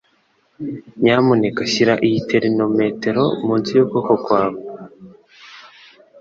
[1.01, 4.61] Nyamuneka shyira iyi termometero munsi yukuboko kwawe